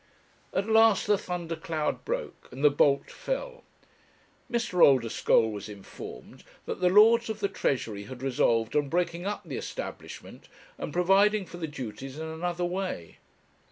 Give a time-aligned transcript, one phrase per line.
[0.51, 3.63] At last the thunder cloud broke and the bolt fell.
[4.51, 4.83] Mr.
[4.83, 9.57] Oldeschole was informed that the Lords of the Treasury had resolved on breaking up the
[9.57, 10.47] establishment
[10.79, 13.19] and providing for the duties in another way.